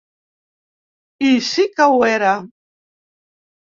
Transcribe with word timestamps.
I 1.33 1.35
sí 1.51 1.69
que 1.79 1.91
ho 1.97 2.03
era. 2.17 2.35